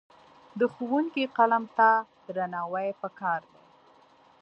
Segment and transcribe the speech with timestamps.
[0.59, 1.89] د ښوونکي قلم ته
[2.35, 3.61] درناوی پکار دی.